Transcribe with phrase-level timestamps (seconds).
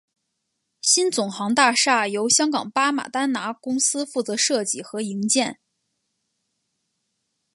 [0.81, 5.59] 新总行大厦由香港巴马丹拿公司负责设计和营建。